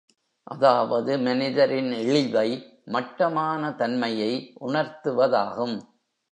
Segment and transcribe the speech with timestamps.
[0.47, 2.47] அதாவது மனிதரின் இழிவை
[2.85, 4.33] மட்டமான தன்மையை
[4.61, 5.77] உணர்த்துவதாகும்.